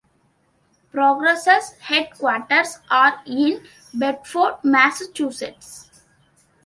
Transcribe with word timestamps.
Progress's 0.91 1.73
headquarters 1.81 2.79
are 2.89 3.21
in 3.27 3.67
Bedford, 3.93 4.57
Massachusetts. 4.63 5.91